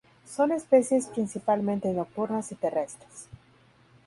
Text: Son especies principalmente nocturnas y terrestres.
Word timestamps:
Son 0.25 0.51
especies 0.51 1.05
principalmente 1.09 1.93
nocturnas 1.93 2.51
y 2.51 2.55
terrestres. 2.55 3.27